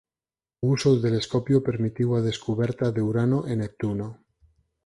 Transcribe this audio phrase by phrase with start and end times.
[0.63, 4.09] O uso do telescopio permitiu a descuberta de Urano e Neptuno.